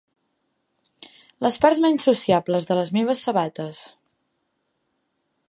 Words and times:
Les 1.47 1.59
parts 1.65 1.81
menys 1.85 2.07
sociables 2.09 2.67
de 2.71 2.79
les 2.81 2.91
meves 2.99 3.23
sabates. 3.27 3.85